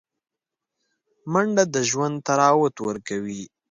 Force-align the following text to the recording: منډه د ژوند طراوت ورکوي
منډه 1.31 1.63
د 1.73 1.75
ژوند 1.89 2.15
طراوت 2.27 2.75
ورکوي 2.87 3.43